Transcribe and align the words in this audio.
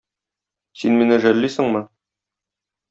Син 0.83 0.97
мине 1.03 1.21
жәллисеңме? 1.27 1.87